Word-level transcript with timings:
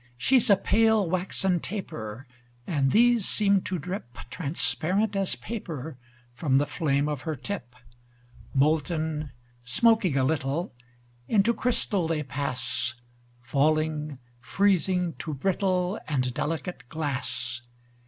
She's 0.17 0.49
a 0.49 0.57
pale, 0.57 1.07
waxen 1.07 1.59
taper; 1.59 2.25
And 2.65 2.89
these 2.91 3.27
seem 3.27 3.61
to 3.61 3.77
drip 3.77 4.17
Transparent 4.31 5.15
as 5.15 5.35
paper 5.35 5.95
From 6.33 6.57
the 6.57 6.65
flame 6.65 7.07
of 7.07 7.21
her 7.21 7.35
tip. 7.35 7.75
Molten, 8.51 9.29
smoking 9.63 10.17
a 10.17 10.23
little, 10.23 10.73
Into 11.27 11.53
crystal 11.53 12.07
they 12.07 12.23
pass; 12.23 12.95
Falling, 13.41 14.17
freezing, 14.39 15.13
to 15.19 15.35
brittle 15.35 15.99
And 16.07 16.33
delicate 16.33 16.89
glass. 16.89 17.61